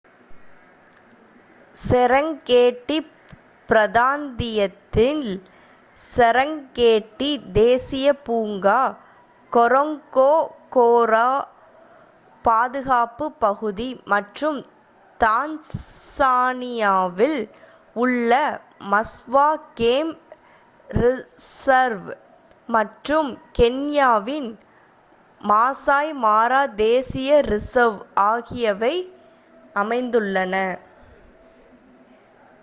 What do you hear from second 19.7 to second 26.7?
game reserve மற்றும் கென்யாவின் Masai மாரா